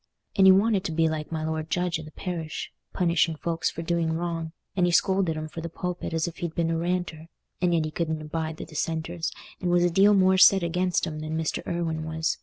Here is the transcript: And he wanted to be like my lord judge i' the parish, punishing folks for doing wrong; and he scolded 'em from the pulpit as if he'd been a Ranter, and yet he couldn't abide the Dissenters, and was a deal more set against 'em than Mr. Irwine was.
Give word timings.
And 0.35 0.47
he 0.47 0.51
wanted 0.51 0.83
to 0.85 0.91
be 0.91 1.07
like 1.07 1.31
my 1.31 1.45
lord 1.45 1.69
judge 1.69 1.99
i' 1.99 2.01
the 2.01 2.09
parish, 2.09 2.73
punishing 2.91 3.35
folks 3.35 3.69
for 3.69 3.83
doing 3.83 4.13
wrong; 4.13 4.51
and 4.75 4.87
he 4.87 4.91
scolded 4.91 5.37
'em 5.37 5.47
from 5.47 5.61
the 5.61 5.69
pulpit 5.69 6.11
as 6.11 6.27
if 6.27 6.37
he'd 6.37 6.55
been 6.55 6.71
a 6.71 6.77
Ranter, 6.79 7.29
and 7.61 7.71
yet 7.71 7.85
he 7.85 7.91
couldn't 7.91 8.19
abide 8.19 8.57
the 8.57 8.65
Dissenters, 8.65 9.31
and 9.59 9.69
was 9.69 9.83
a 9.83 9.91
deal 9.91 10.15
more 10.15 10.39
set 10.39 10.63
against 10.63 11.05
'em 11.05 11.19
than 11.19 11.37
Mr. 11.37 11.61
Irwine 11.67 12.03
was. 12.03 12.39